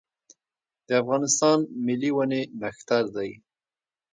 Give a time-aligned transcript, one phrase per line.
[0.87, 3.31] د افغانستان ملي ونې نښتر دی